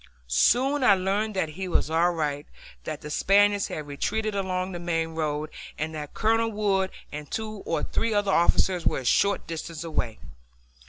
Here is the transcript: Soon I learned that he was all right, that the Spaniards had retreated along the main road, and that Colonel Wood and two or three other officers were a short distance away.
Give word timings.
Soon 0.25 0.83
I 0.83 0.95
learned 0.95 1.35
that 1.35 1.49
he 1.49 1.67
was 1.67 1.91
all 1.91 2.09
right, 2.09 2.47
that 2.85 3.01
the 3.01 3.11
Spaniards 3.11 3.67
had 3.67 3.85
retreated 3.85 4.33
along 4.33 4.71
the 4.71 4.79
main 4.79 5.09
road, 5.09 5.51
and 5.77 5.93
that 5.93 6.15
Colonel 6.15 6.49
Wood 6.51 6.89
and 7.11 7.29
two 7.29 7.61
or 7.67 7.83
three 7.83 8.11
other 8.11 8.31
officers 8.31 8.83
were 8.83 8.97
a 8.97 9.05
short 9.05 9.45
distance 9.45 9.83
away. 9.83 10.17